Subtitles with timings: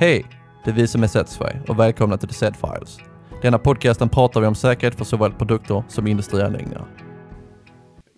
[0.00, 0.26] Hej!
[0.64, 2.98] Det är vi som är Setsfy och välkomna till The Set Files.
[3.42, 6.86] Denna podcasten pratar vi om säkerhet för såväl produkter som industrianläggningar.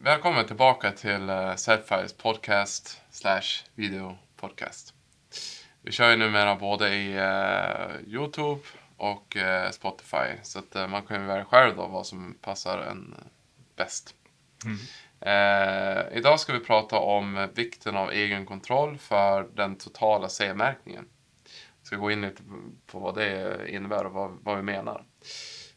[0.00, 3.42] Välkommen tillbaka till uh, Setfiles podcast slash
[3.74, 4.95] video podcast.
[5.82, 8.61] Vi kör ju numera både i uh, Youtube
[8.96, 10.39] och uh, Spotify.
[10.43, 13.14] Så att uh, man kan ju välja själv då vad som passar en
[13.77, 14.14] bäst.
[16.12, 21.05] idag ska vi prata om vikten av egen kontroll för den totala C-märkningen.
[21.93, 22.43] Ska gå in lite
[22.87, 25.05] på vad det innebär och vad, vad vi menar.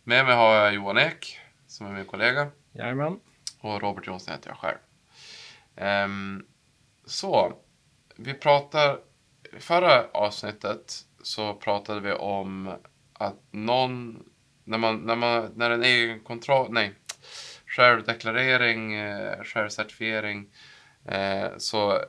[0.03, 2.47] Med mig har jag Johan Ek som är min kollega.
[2.71, 3.19] Jajamän.
[3.59, 4.77] Och Robert Jonsson heter jag själv.
[5.75, 6.45] Ehm,
[7.05, 7.53] så,
[8.15, 8.99] vi pratar...
[9.57, 12.73] I förra avsnittet så pratade vi om
[13.13, 14.23] att någon...
[14.63, 16.67] När, man, när, man, när en egen kontroll...
[16.71, 16.93] Nej.
[17.65, 20.49] Självdeklarering, eh, självcertifiering.
[21.05, 22.01] Eh, så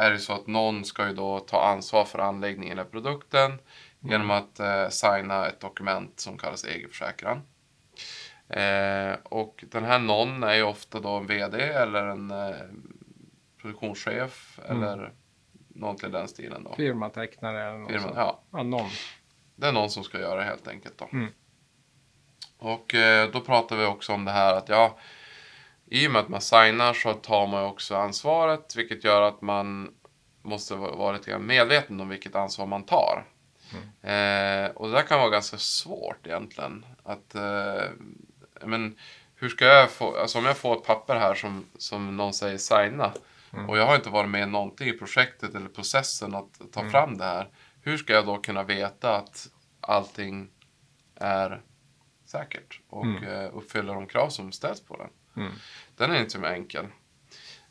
[0.00, 3.58] är det så att någon ska ju då ta ansvar för anläggningen eller produkten
[4.00, 7.42] genom att eh, signa ett dokument som kallas egenförsäkran.
[8.48, 12.54] Eh, och den här någon är ju ofta då en VD eller en eh,
[13.62, 14.82] produktionschef Mm.
[14.82, 15.12] eller
[15.68, 16.74] någon till den stilen då.
[16.74, 18.16] Firmatecknare eller något Firma, sånt.
[18.16, 18.88] ja, Ja, någon.
[19.56, 21.08] det är någon som ska göra det helt enkelt då.
[21.12, 21.32] Mm.
[22.58, 24.98] Och eh, då pratar vi också om det här att ja,
[25.90, 29.94] i och med att man signar så tar man också ansvaret vilket gör att man
[30.42, 33.26] måste va- vara lite medveten om vilket ansvar man tar.
[34.02, 36.86] Eh, och det där kan vara ganska svårt egentligen.
[37.02, 37.82] Att, eh,
[38.64, 38.98] men,
[39.34, 42.58] hur ska jag få, alltså om jag får ett papper här som, som någon säger
[42.58, 43.12] signa
[43.68, 47.24] och jag har inte varit med någonting i projektet eller processen att ta fram det
[47.24, 47.48] här.
[47.82, 49.48] Hur ska jag då kunna veta att
[49.80, 50.50] allting
[51.16, 51.60] är
[52.26, 55.08] säkert och eh, uppfyller de krav som ställs på den?
[55.36, 55.52] Mm.
[55.96, 56.86] Den är inte så enkel.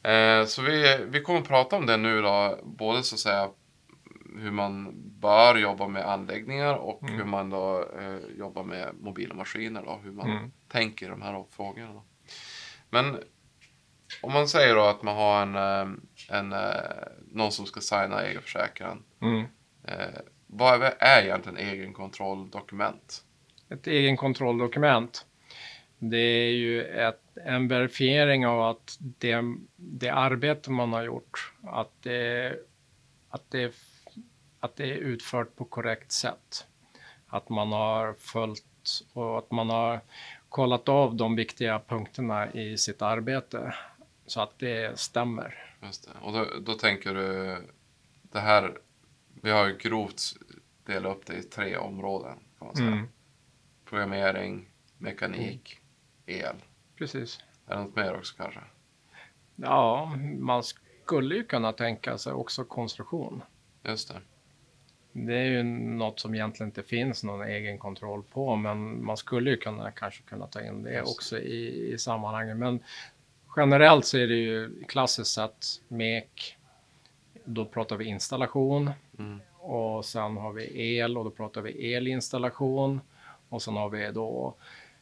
[0.03, 3.49] Eh, så vi, vi kommer att prata om det nu då, både så att säga
[4.37, 9.81] hur man bör jobba med anläggningar och hur man då eh, jobbar med mobila maskiner
[9.85, 10.51] då, hur man Mm.
[10.67, 11.93] tänker i de här frågorna.
[11.93, 12.03] Då.
[12.89, 13.17] Men
[14.21, 18.21] om man säger då att man har en, eh, en, eh, någon som ska signa
[18.21, 19.03] egenförsäkran.
[19.21, 19.45] Mm.
[19.83, 23.23] Eh, vad är, är egentligen egenkontrolldokument?
[23.69, 25.25] Ett egenkontrolldokument.
[25.99, 29.43] Det är ju ett, en verifiering av att det,
[29.75, 32.55] det arbete man har gjort, att det,
[33.29, 33.75] att, det,
[34.59, 36.67] att det är utfört på korrekt sätt.
[37.27, 38.63] Att man har följt
[39.13, 39.99] och att man har
[40.49, 43.75] kollat av de viktiga punkterna i sitt arbete
[44.25, 45.75] så att det stämmer.
[45.81, 46.11] Just det.
[46.21, 47.57] Och då, då tänker du,
[48.21, 48.77] det här,
[49.41, 50.21] vi har ju grovt
[50.85, 52.37] delat upp det i tre områden.
[52.59, 52.87] Kan man säga.
[52.87, 53.07] Mm.
[53.85, 54.67] Programmering,
[54.97, 55.79] mekanik,
[56.25, 56.55] el.
[56.99, 57.39] Precis.
[57.67, 58.59] Är det något mer också kanske?
[59.55, 63.41] Ja, man skulle ju kunna tänka sig också konstruktion.
[63.83, 64.21] Just det.
[65.11, 69.49] Det är ju något som egentligen inte finns någon egen kontroll på, men man skulle
[69.49, 71.11] ju kunna kanske kunna ta in det Just.
[71.11, 72.57] också i, i sammanhanget.
[72.57, 72.79] Men
[73.55, 76.57] generellt så är det ju klassiskt sett MEK.
[77.45, 79.39] Då pratar vi installation Mm.
[79.59, 83.01] och sen har vi el och då pratar vi elinstallation
[83.49, 84.55] och sen har vi då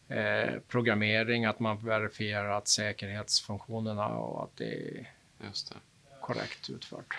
[0.10, 5.76] eh, programmering, att man verifierar att säkerhetsfunktionerna och att det är det.
[6.22, 7.18] korrekt utfört.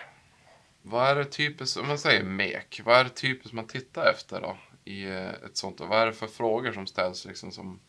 [0.83, 4.41] Vad är det typiskt, om man säger MEK, vad är det typiskt man tittar efter
[4.41, 4.57] då?
[4.85, 7.81] I eh, ett sånt, och vad är det för frågor som ställs liksom som,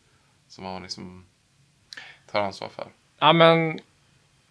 [0.47, 1.25] som man liksom
[2.31, 2.87] tar ansvar för?
[3.19, 3.79] Ja, men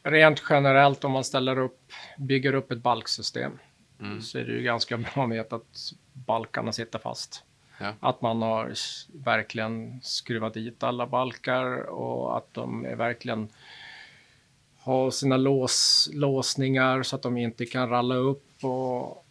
[0.02, 3.58] rent generellt om man ställer upp, bygger upp ett balksystem
[4.00, 4.22] Mm.
[4.22, 7.44] så är det ju ganska bra att veta att balkarna sitter fast.
[7.80, 7.94] Ja.
[8.00, 8.72] Att man har
[9.24, 13.48] verkligen skruvat dit alla balkar och att de är verkligen
[14.80, 19.26] har sina lås, låsningar så att de inte kan ralla upp och,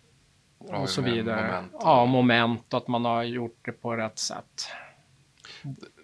[0.57, 1.41] och så med vidare.
[1.51, 4.67] moment Ja, moment, att man har gjort det på rätt sätt.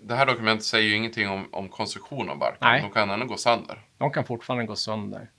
[0.02, 2.58] Det här dokumentet säger ju ingenting om, om konstruktion av barken.
[2.62, 2.82] Nej.
[2.82, 3.82] De kan ändå gå sönder.
[3.98, 5.30] De kan fortfarande gå sönder.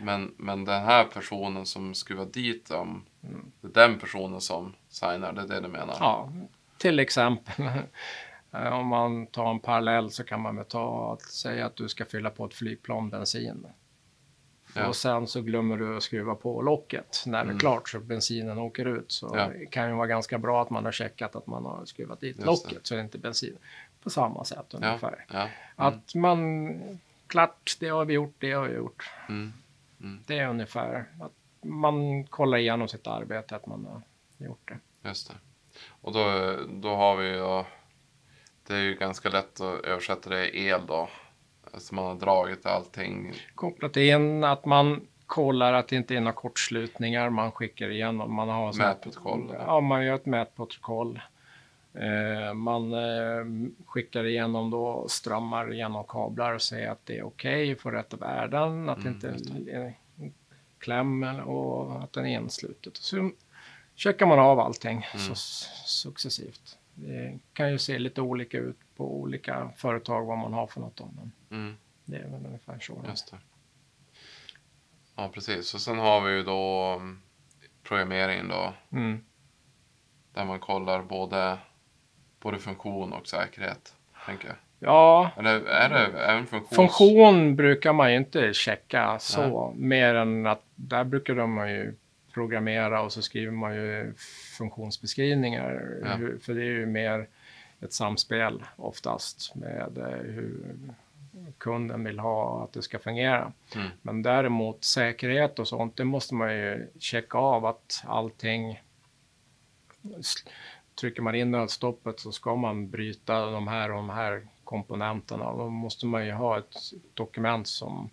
[0.00, 3.52] Men, men den här personen som skruvar dit dem, Mm.
[3.60, 5.96] det är den personen som signar, det är det du menar?
[6.00, 6.32] Ja,
[6.78, 7.66] till exempel.
[8.52, 11.88] eh, Om man tar en parallell så kan man väl ta att säga att du
[11.88, 13.66] ska fylla på ett flygplan bensin.
[14.76, 14.86] Ja.
[14.88, 17.58] Och sen så glömmer du att skruva på locket när det är Mm.
[17.58, 19.12] klart så bensinen åker ut.
[19.12, 19.48] Så Ja.
[19.48, 22.36] det kan ju vara ganska bra att man har checkat att man har skruvat dit
[22.36, 22.70] Just det.
[22.70, 23.56] locket så är det inte bensin.
[24.02, 25.24] På samma sätt ungefär.
[25.32, 25.38] ja.
[25.40, 25.50] Mm.
[25.76, 29.10] Att man, klart det har vi gjort, det har vi gjort.
[29.28, 29.52] Mm.
[30.26, 31.32] Det är ungefär att
[31.62, 34.02] man kollar igenom sitt arbete, att man har
[34.46, 34.68] gjort
[35.02, 35.08] det.
[35.08, 35.34] Just det.
[35.88, 37.64] Och då, då har vi ju,
[38.66, 41.08] det är ju ganska lätt att översätta det i el då.
[41.72, 43.32] Alltså man har dragit allting.
[43.54, 47.30] kopplat in att man kollar att det inte är några kortslutningar.
[47.30, 48.34] Man skickar igenom.
[48.34, 49.64] Man har Mätprotokoll, eller?
[49.66, 51.20] Ja, man gör ett mätprotokoll.
[51.94, 57.76] Eh, man eh, skickar igenom då strömmar genom kablar och säger att det är okej
[57.76, 59.94] för rätt värden, att Mm, det inte är
[60.78, 62.96] kläm och att den är inslutet.
[62.96, 63.30] Så
[63.94, 65.26] checkar man av allting Mm.
[65.26, 65.34] så
[65.86, 66.78] successivt.
[66.94, 70.96] Det kan ju se lite olika ut på olika företag vad man har för något.
[70.96, 73.04] Då, men Mm, det är väl ungefär så.
[73.08, 73.36] just det.
[75.16, 75.74] Ja, precis.
[75.74, 77.20] Och sen har vi ju då mm,
[77.82, 78.72] programmeringen då.
[78.92, 79.24] Mm.
[80.34, 81.58] Där man kollar både,
[82.40, 83.94] både funktion och säkerhet.
[84.26, 84.56] Tänker jag.
[84.78, 86.76] Ja, Eller är det även funktions...
[86.76, 91.94] Funktion brukar man ju inte checka så, mer än att där brukar de man ju
[92.34, 94.14] programmera och så skriver man ju
[94.58, 95.98] funktionsbeskrivningar.
[96.02, 96.14] Ja.
[96.14, 97.28] Hur, för det är ju mer
[97.80, 100.76] ett samspel oftast med eh, hur
[101.58, 103.52] kunden vill ha att det ska fungera.
[103.74, 103.88] Mm.
[104.02, 108.80] Men däremot säkerhet och sånt, det måste man ju checka av att allting
[111.00, 115.52] Trycker man in nödstoppet så ska man bryta de här och de här komponenterna.
[115.52, 116.76] Då måste man ju ha ett
[117.14, 118.10] dokument som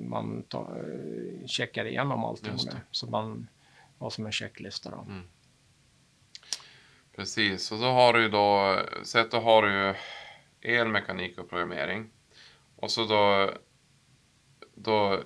[0.00, 2.80] man eh, checkar igenom allting med.
[2.90, 3.48] Så man
[3.98, 4.90] har som en checklista.
[4.90, 5.06] Då.
[7.16, 9.94] Precis, och så har du då, säg att då har du
[10.60, 12.10] elmekanik och programmering.
[12.76, 13.52] Och så då,
[14.74, 15.22] då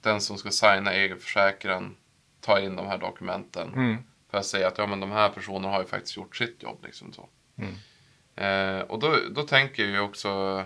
[0.00, 1.96] den som ska signa egenförsäkran
[2.40, 3.74] tar in de här dokumenten.
[3.74, 3.96] Mm.
[4.30, 6.84] För att säga att ja, men de här personerna har ju faktiskt gjort sitt jobb.
[6.84, 7.28] Liksom så.
[7.56, 7.74] Mm.
[8.36, 10.64] Eh, och då, då tänker jag ju också,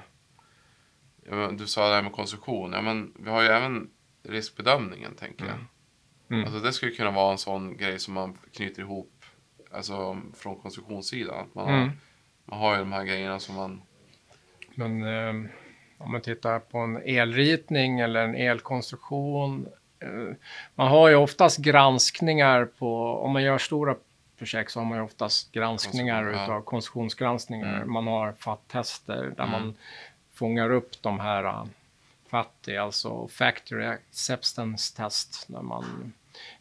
[1.59, 3.91] du sa det här med konstruktion, ja, men vi har ju även
[4.23, 5.59] riskbedömningen tänker jag.
[6.31, 6.45] Mm.
[6.45, 9.13] Alltså det skulle kunna vara en sån grej som man knyter ihop
[9.73, 11.41] alltså, från konstruktionssidan.
[11.41, 11.91] Att man, har, Mm.
[12.45, 13.83] man har ju de här grejerna som man...
[14.75, 15.51] Men eh,
[15.99, 19.67] om man tittar på en elritning eller en elkonstruktion.
[20.01, 20.35] Eh,
[20.75, 23.97] man har ju oftast granskningar på, om man gör stora
[24.39, 26.57] projekt så har man ju oftast granskningar Konstruktion, ja.
[26.59, 27.77] utav konstruktionsgranskningar.
[27.77, 27.93] Mm.
[27.93, 29.51] Man har FAT-tester där Mm.
[29.51, 29.75] man
[30.37, 31.67] fångar upp de här uh,
[32.29, 36.13] FAT, är alltså Factory Acceptance Test, där man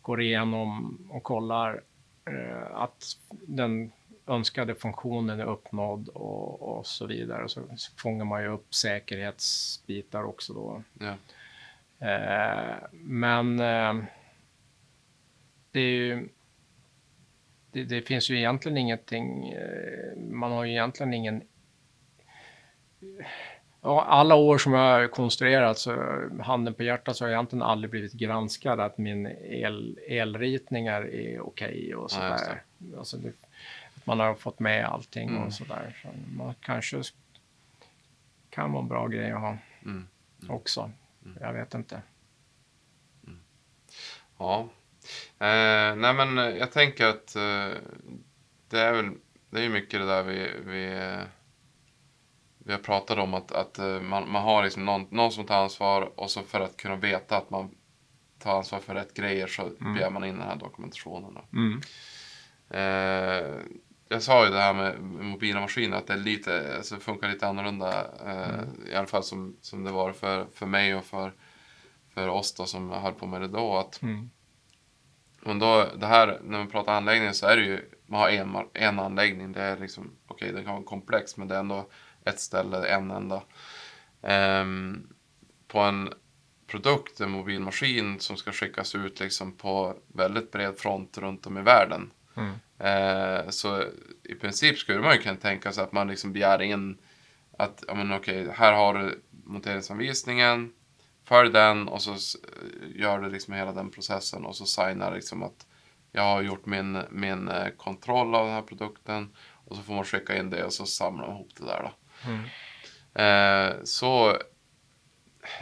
[0.01, 1.81] går igenom och kollar
[2.25, 3.91] eh, att den
[4.27, 7.49] önskade funktionen är uppnådd och, och så vidare.
[7.49, 7.61] Så
[7.97, 10.83] fångar man ju upp säkerhetsbitar också då.
[10.99, 11.15] Ja.
[12.07, 14.03] Eh, men eh,
[15.71, 16.29] det är ju
[17.71, 21.43] det, det finns ju egentligen ingenting, eh, man har ju egentligen ingen
[23.85, 25.93] alla år som jag har konstruerat så
[26.43, 31.39] handen på hjärtat så har jag egentligen aldrig blivit granskad att min el, elritningar är
[31.47, 32.63] okej och Ja, just sådär.
[32.97, 33.29] alltså det,
[33.95, 35.43] att man har fått med allting Mm.
[35.43, 35.99] och sådär.
[36.01, 37.13] Så man kanske sk-
[38.49, 40.07] kan vara en bra grej att ha Mm.
[40.49, 40.91] också.
[41.41, 42.01] Jag vet inte.
[44.37, 44.67] Ja.
[45.39, 47.69] Eh, nej men jag tänker att eh,
[48.69, 49.11] det är väl
[49.49, 51.17] det är mycket det där vi, vi,
[52.65, 55.63] vi har pratat om att, att eh, man, man har liksom någon, någon som tar
[55.63, 57.69] ansvar och så för att kunna veta att man
[58.39, 61.37] tar ansvar för rätt grejer så begär man in den här dokumentationen.
[61.53, 61.81] Mm.
[62.69, 63.59] Eh,
[64.09, 67.47] jag sa ju det här med mobila maskiner att det är lite, alltså funkar lite
[67.47, 68.07] annorlunda.
[68.25, 71.33] Eh, I alla fall som, som det var för, för mig och för,
[72.13, 73.77] för oss då som höll på med det då.
[73.77, 74.29] Att, Mm.
[75.41, 78.55] men då, det här, när man pratar anläggning så är det ju, man har en,
[78.73, 79.51] en anläggning.
[79.51, 81.87] Det är liksom, okej det kan vara komplext men det är ändå
[82.25, 83.41] ett ställe, en enda.
[84.21, 85.07] Ehm,
[85.67, 86.13] på en
[86.67, 91.61] produkt, en mobilmaskin som ska skickas ut liksom på väldigt bred front runt om i
[91.61, 92.11] världen.
[92.35, 92.53] Mm.
[92.79, 93.83] Eh, så
[94.23, 96.97] i princip skulle man ju kunna tänka sig att man liksom begär in
[97.57, 100.73] att, ja men okej, här har du monteringsanvisningen,
[101.23, 102.35] följ den och så s-
[102.95, 105.67] gör du liksom hela den processen och så signar liksom att
[106.11, 109.29] jag har gjort min, min eh, kontroll av den här produkten
[109.65, 111.91] och så får man skicka in det och så samlar man ihop det där då.
[112.25, 112.45] Mm.
[113.13, 114.37] Eh, så,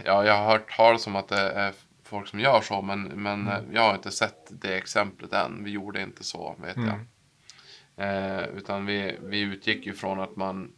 [0.06, 3.48] ja, jag har hört talas om att det är folk som gör så, men, men
[3.48, 5.64] eh, jag har inte sett det exemplet än.
[5.64, 6.86] Vi gjorde inte så, vet jag.
[6.86, 7.08] Mm.
[7.96, 10.72] Eh, utan vi, vi utgick ju från att man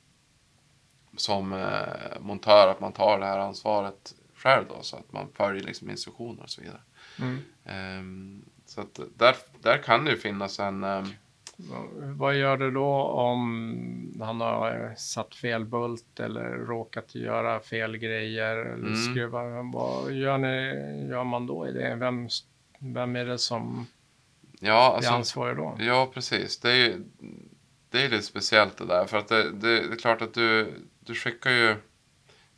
[1.18, 5.64] som eh, montör, att man tar det här ansvaret själv då, så att man följer
[5.64, 6.82] liksom instruktioner och så vidare.
[7.20, 7.42] Mm.
[7.66, 10.84] Ehm, så att där, där kan det ju finnas en...
[12.16, 18.56] Vad gör du då om han har satt fel bult eller råkat göra fel grejer
[18.58, 18.96] eller Mm.
[18.96, 19.62] skruva?
[19.74, 21.96] Vad gör, ni, gör man då i det?
[21.96, 22.28] Vem,
[22.80, 23.88] vem är det som
[24.60, 25.76] ja, är alltså, ansvarig då?
[25.80, 26.60] Ja, precis.
[26.60, 27.04] Det är ju
[27.90, 29.06] det är lite speciellt det där.
[29.06, 31.76] För att det, det, det är klart att du, du skickar ju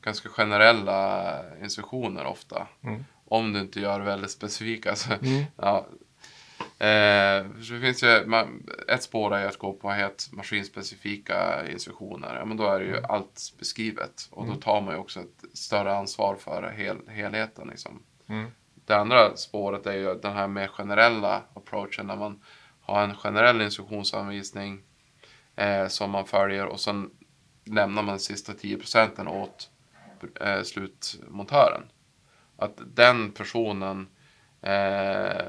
[0.01, 2.67] ganska generella instruktioner ofta.
[2.83, 3.05] Mm.
[3.25, 4.95] Om du inte gör väldigt specifika.
[4.95, 5.43] Så, Mm.
[5.57, 5.85] ja.
[6.79, 12.35] Eh, det finns ju, man, ett spår är att gå på helt maskinspecifika instruktioner.
[12.35, 14.27] Ja, men då är det ju allt beskrivet.
[14.31, 17.67] Och då tar man ju också ett större ansvar för hel, helheten.
[17.67, 18.03] Liksom.
[18.27, 18.51] Mm.
[18.85, 22.07] Det andra spåret är ju den här mer generella approachen.
[22.07, 22.43] När man
[22.81, 24.81] har en generell instruktionsanvisning
[25.55, 27.11] eh, som man följer och sen
[27.65, 29.69] lämnar man sista 10 procenten åt
[30.41, 31.83] eh, slutmontören.
[32.57, 34.07] Att den personen,
[34.61, 35.45] eh,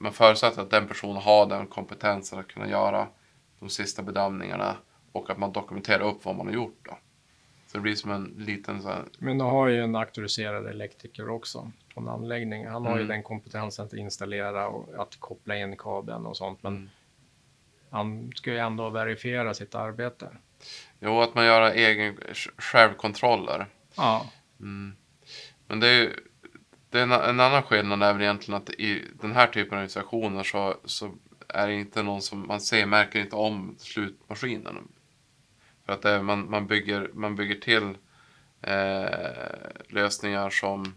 [0.00, 3.08] man förutsätter att den personen har den kompetensen att kunna göra
[3.58, 4.76] de sista bedömningarna
[5.12, 6.78] och att man dokumenterar upp vad man har gjort.
[6.82, 6.98] Då.
[7.66, 11.28] Så det blir som en liten så här, Men du har ju en auktoriserad elektriker
[11.28, 12.66] också på en anläggning.
[12.66, 13.08] Han har ju Mm.
[13.08, 16.62] den kompetensen att installera och att koppla in kabeln och sånt.
[16.62, 16.90] Men Mm.
[17.90, 20.28] han ska ju ändå verifiera sitt arbete.
[21.00, 22.16] jo, att man gör egen
[22.58, 23.66] självkontroller.
[23.96, 24.26] Ja,
[24.60, 24.96] Mm.
[25.66, 26.14] Men det är ju
[26.90, 29.74] det är en, en annan skillnad är väl egentligen att i den här typen av
[29.74, 31.14] organisationer så, så
[31.48, 34.88] är det inte någon som man ser, märker inte om slutmaskinen.
[35.86, 37.96] För att det, är- man, man, bygger, man bygger till
[38.62, 39.28] eh,
[39.88, 40.94] lösningar som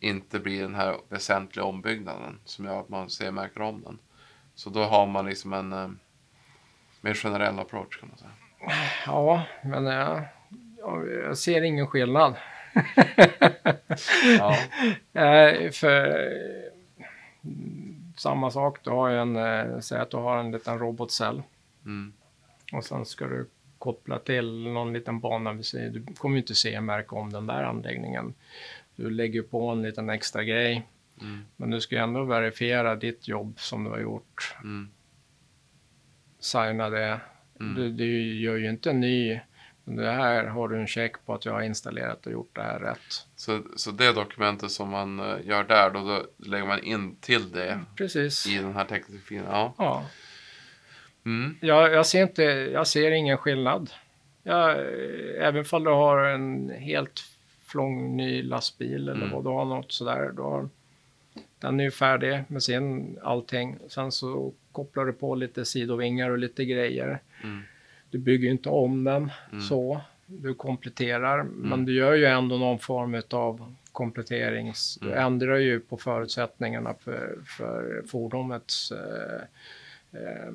[0.00, 3.98] inte blir den här väsentliga ombyggnaden som gör att man ser, märker om den.
[4.54, 5.88] Så då har man liksom en eh,
[7.00, 8.30] mer generell approach kan man säga.
[9.06, 10.24] ja men jag,
[11.24, 12.34] jag ser ingen skillnad.
[14.38, 14.56] Ja.
[15.72, 16.16] För
[17.44, 21.42] mm, samma sak, du har ju en, eh, säg att du har en liten robotcell
[21.84, 22.12] Mm.
[22.72, 23.46] och sen ska du
[23.78, 25.52] koppla till någon liten bana.
[25.72, 28.34] Du kommer ju inte se märka om den där anläggningen.
[28.96, 30.82] Du lägger på en liten extra grej,
[31.20, 31.44] Mm.
[31.56, 34.56] men du ska ju ändå verifiera ditt jobb som du har gjort.
[34.62, 34.90] Mm.
[36.38, 37.20] Signa det.
[37.60, 37.74] Mm.
[37.74, 39.40] Du, du gör ju inte en ny.
[39.84, 42.78] Det här har du en check på att jag har installerat och gjort det här
[42.78, 43.26] rätt.
[43.36, 47.52] Så, så det dokumentet som man eh, gör där, då, då lägger man in till
[47.52, 48.46] det Precis.
[48.46, 49.44] i den här tekniska filen.
[49.50, 49.74] Ja.
[49.78, 50.04] Ja.
[51.26, 51.56] Mm.
[51.60, 53.90] Jag, jag, ser inte, jag ser ingen skillnad.
[54.42, 54.78] Jag,
[55.38, 57.24] även om du har en helt
[57.66, 59.30] flång ny lastbil eller Mm.
[59.30, 60.32] vad du har något sådär.
[60.32, 60.68] Då har,
[61.58, 63.78] den är ju färdig med sin allting.
[63.88, 67.18] Sen så kopplar du på lite sidovingar och lite grejer.
[67.42, 67.62] Mm.
[68.14, 69.60] Du bygger inte om den Mm.
[69.60, 70.00] så.
[70.26, 74.98] Du kompletterar, men du gör ju ändå någon form av kompletterings...
[75.00, 75.18] Du Mm.
[75.26, 79.40] ändrar ju på förutsättningarna för, för fordonets eh,
[80.22, 80.52] eh,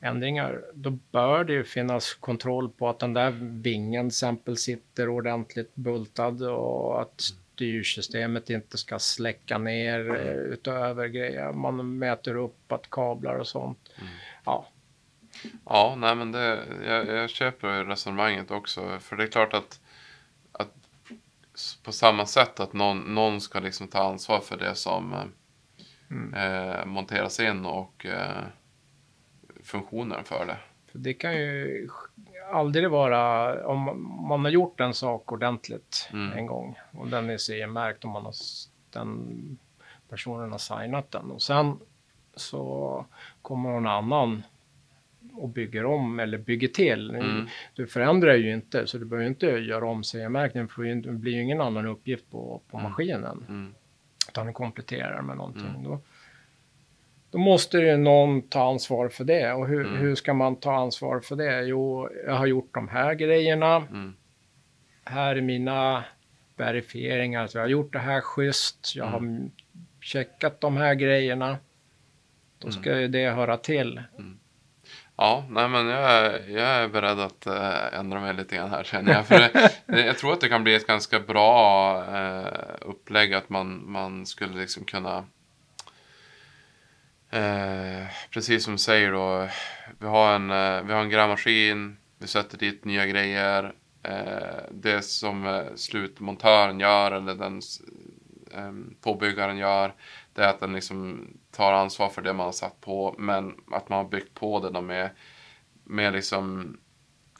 [0.00, 0.62] ändringar.
[0.74, 3.30] Då bör det ju finnas kontroll på att den där
[3.62, 11.06] vingen till exempel sitter ordentligt bultad och att styrsystemet inte ska släcka ner eh, utöver
[11.08, 11.52] grejer.
[11.52, 13.90] Man mäter upp att kablar och sånt.
[14.44, 14.66] Ja,
[15.64, 18.98] Ja, nej men det, jag, jag köper resonemanget också.
[19.00, 19.80] För det är klart att,
[20.52, 20.74] att
[21.82, 25.24] på samma sätt att någon, någon ska liksom ta ansvar för det som eh,
[26.10, 26.34] Mm.
[26.34, 28.42] eh, monteras in och eh,
[29.62, 30.56] funktionen för det.
[30.92, 31.88] För det kan ju
[32.52, 36.32] aldrig vara, om man har gjort en sak ordentligt Mm.
[36.38, 38.34] en gång och den är CE-märkt och man har,
[38.90, 39.58] den
[40.08, 41.78] personen har signat den och sen
[42.36, 43.04] så
[43.42, 44.42] kommer någon annan
[45.36, 47.10] och bygger om eller bygger till.
[47.10, 47.46] Mm.
[47.74, 51.42] Du förändrar ju inte så du behöver inte göra om CE-märkningen för det blir ju
[51.42, 52.90] ingen annan uppgift på, på Mm.
[52.90, 53.74] maskinen Mm.
[54.28, 55.66] utan du kompletterar med någonting.
[55.70, 55.82] Mm.
[55.84, 56.00] Då,
[57.30, 59.52] då måste ju någon ta ansvar för det.
[59.52, 59.96] Och hur, Mm.
[60.00, 61.62] hur ska man ta ansvar för det?
[61.62, 63.76] Jo, jag har gjort de här grejerna.
[63.76, 64.14] Mm.
[65.04, 66.04] Här är mina
[66.56, 67.46] verifieringar.
[67.46, 68.92] Så jag har gjort det här schysst.
[68.96, 69.50] Jag har Mm.
[70.00, 71.58] checkat de här grejerna.
[72.58, 74.02] Då ska ju det höra till.
[75.16, 78.84] Ja, nej men jag är, jag är beredd att eh, ändra mig lite grann här
[78.84, 79.26] känner jag.
[79.26, 83.90] För det, jag tror att det kan bli ett ganska bra eh, upplägg att man,
[83.90, 85.24] man skulle liksom kunna
[87.30, 89.48] eh, precis som du säger då.
[89.98, 93.74] Vi har en, eh, vi har en grävmaskin, vi sätter dit nya grejer.
[94.02, 97.60] Eh, det som eh, slutmontören gör eller den
[98.54, 99.94] eh, påbyggaren gör
[100.34, 103.88] det är att den liksom tar ansvar för det man har satt på men att
[103.88, 105.10] man har byggt på det då med,
[105.84, 106.76] med liksom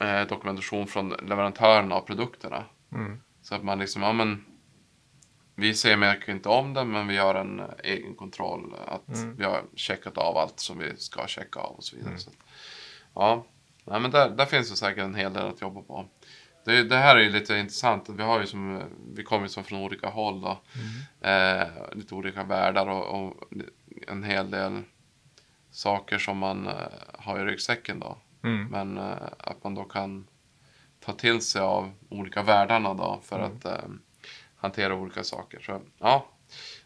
[0.01, 2.63] eh, dokumentation från leverantörerna av produkterna.
[2.91, 3.21] Mm.
[3.41, 4.45] Så att man liksom, ja men
[5.55, 8.75] vi ser märker inte om det men vi gör en egen kontroll.
[8.87, 9.35] Att Mm.
[9.37, 12.17] vi har checkat av allt som vi ska checka av och så vidare.
[12.17, 12.35] Så att,
[13.15, 13.45] ja,
[13.87, 16.05] Nej, men där, där finns det säkert en hel del att jobba på.
[16.65, 18.09] Det, det här är ju lite intressant.
[18.09, 18.81] Vi, har ju som,
[19.13, 20.41] vi kommer som från olika håll.
[20.41, 20.59] Då.
[21.27, 23.43] Eh, lite olika världar och, och
[24.07, 24.81] en hel del
[25.71, 26.73] saker som man eh,
[27.13, 27.99] har i ryggsäcken.
[27.99, 28.17] Då.
[28.43, 28.67] Mm.
[28.67, 30.27] Men eh, att man då kan
[30.99, 33.51] ta till sig av olika världarna då för Mm.
[33.57, 33.89] att eh,
[34.55, 35.59] hantera olika saker.
[35.59, 36.25] Så ja,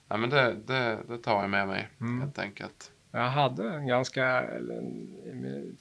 [0.07, 2.21] ja men det, det, det tar jag med mig Mm.
[2.21, 2.91] helt enkelt.
[3.11, 4.43] Jag hade en ganska,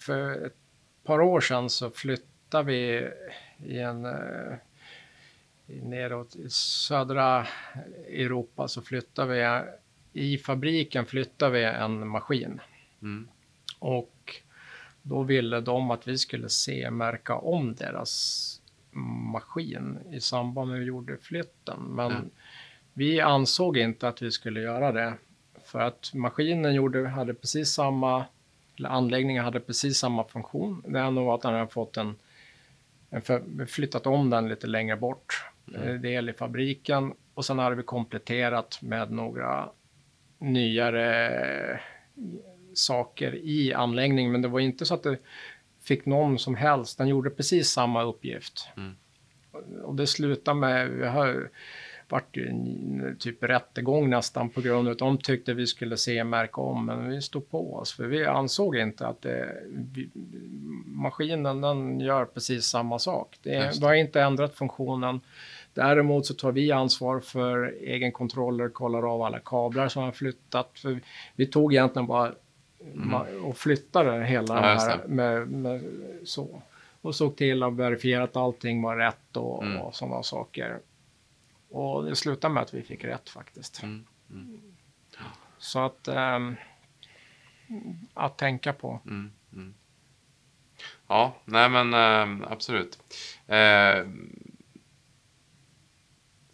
[0.00, 0.57] för ett
[1.05, 3.09] par år sedan så flyttade vi
[3.65, 4.57] i en, eh,
[5.67, 7.47] neråt i södra
[8.09, 9.35] Europa så flyttade
[10.12, 12.61] vi, i fabriken flyttade vi en maskin.
[13.03, 13.29] Mm.
[13.79, 14.35] Och
[15.03, 18.55] då ville de att vi skulle se märka om deras
[19.33, 21.81] maskin i samband med vi gjorde flytten.
[21.81, 22.31] Men Mm.
[22.93, 25.15] vi ansåg inte att vi skulle göra det.
[25.65, 28.25] För att maskinen gjorde, hade precis samma,
[28.77, 30.83] eller anläggningen hade precis samma funktion.
[30.87, 32.15] Det enda var att den hade fått en
[33.23, 35.45] för, vi flyttat om den lite längre bort.
[35.75, 36.03] Mm.
[36.03, 37.12] Del i fabriken.
[37.35, 39.69] Och sen hade vi kompletterat med några
[40.38, 41.81] nyare
[42.75, 44.33] saker i anläggningen.
[44.33, 45.19] Men det var inte så att det
[45.83, 46.99] fick någon som helst.
[46.99, 48.69] Den gjorde precis samma uppgift.
[48.77, 48.97] Mm.
[49.83, 51.50] Och det slutade med, vi har
[52.09, 56.25] varit ju en typ rättegång nästan på grund av att de tyckte vi skulle se
[56.25, 56.87] märka om.
[56.87, 60.11] Men vi stod på oss för vi ansåg inte att det, vi,
[61.02, 63.38] maskinen den gör precis samma sak.
[63.43, 63.87] Det, Just vi det.
[63.87, 65.21] har inte ändrat funktionen.
[65.75, 70.78] Däremot så tar vi ansvar för egenkontroller, kollar av alla kablar som har flyttat.
[70.78, 71.00] För
[71.37, 72.33] vi tog egentligen bara
[72.95, 74.69] ma- och flyttade hela Mm.
[74.71, 75.85] Ja, det här med, med
[76.25, 76.62] så.
[77.00, 79.78] Och såg till att verifiera att allting var rätt och, Mm.
[79.81, 80.78] och sådana saker.
[81.71, 83.83] Och det slutade med att vi fick rätt faktiskt.
[83.83, 84.05] Mm.
[85.59, 86.57] Så att ehm,
[88.14, 89.00] att tänka på.
[89.07, 89.31] Mm.
[91.09, 91.21] Mm.
[91.21, 92.99] Ja, nej men eh, absolut.
[93.47, 94.07] Eh,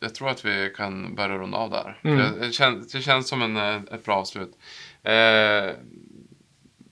[0.00, 2.00] jag tror att vi kan börja runda av där.
[2.02, 2.40] Mm.
[2.40, 4.58] Det, känns, det känns som en, eh, ett bra avslut.
[5.02, 5.70] Eh,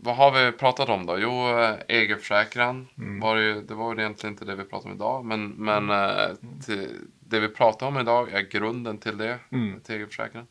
[0.04, 1.18] vad har vi pratat om då?
[1.18, 1.30] Jo,
[1.88, 2.88] egenförsäkran.
[2.98, 3.20] Mm.
[3.20, 5.24] Var det, det var ju egentligen inte det vi pratade om idag.
[5.24, 6.88] Men, men eh, till,
[7.20, 9.38] det vi pratar om idag är grunden till det.
[9.50, 9.80] Mm.
[9.80, 10.46] Till egenförsäkran.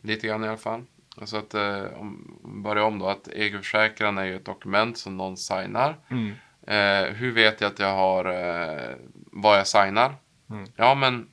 [0.00, 0.84] Lite grann i alla fall.
[1.24, 3.08] Så att, eh, om börjar om då.
[3.08, 5.96] Att egenförsäkran är ju ett dokument som någon signar.
[6.10, 6.34] Mm.
[6.66, 8.96] Eh, hur vet jag att jag har eh,
[9.32, 10.14] vad jag signar?
[10.50, 10.66] Mm.
[10.76, 11.28] Ja, men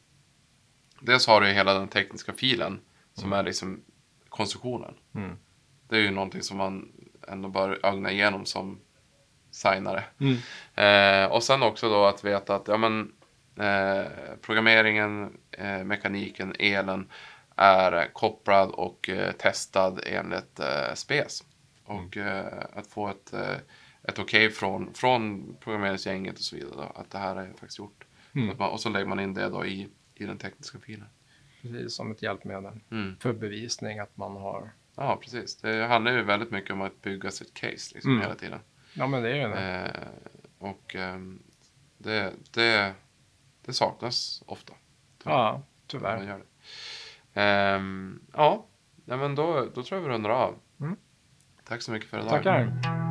[0.99, 2.79] dels har du ju hela den tekniska filen
[3.13, 3.81] som är liksom
[4.29, 4.93] konstruktionen.
[5.15, 5.37] Mm.
[5.89, 6.91] Det är ju någonting som man
[7.27, 8.79] ändå bör ögna igenom som
[9.51, 10.03] signare.
[10.19, 10.37] Mm.
[10.75, 13.11] Eh, och sen också då att veta att ja, men,
[13.59, 14.05] eh,
[14.41, 17.09] programmeringen, eh, mekaniken, elen
[17.55, 21.43] är kopplad och eh, testad enligt eh, SPES.
[21.85, 23.55] Och eh, att få ett, eh,
[24.03, 26.71] ett okej från, från programmeringsgänget och så vidare.
[26.75, 28.05] Då, att det här är faktiskt gjort.
[28.35, 28.57] Mm.
[28.57, 31.07] Man, och så lägger man in det då i, i den tekniska filen.
[31.61, 33.15] Precis som ett hjälpmedel Mm.
[33.19, 34.71] för bevisning att man har.
[34.95, 35.55] Ja, precis.
[35.57, 38.21] Det handlar ju väldigt mycket om att bygga sitt case liksom, Mm.
[38.21, 38.59] hela tiden.
[38.93, 39.91] Ja, men det är ju det.
[39.95, 41.43] Eh, och ehm,
[41.97, 42.93] det, det,
[43.65, 44.73] det saknas ofta.
[45.23, 46.23] Ja, Man tyvärr.
[46.23, 46.45] gör det.
[47.35, 48.65] Ehm, ja,
[49.05, 50.55] men då, då tror jag vi rundar av.
[50.79, 50.95] Mm.
[51.63, 52.29] Tack så mycket för idag.
[52.29, 53.04] Tackar.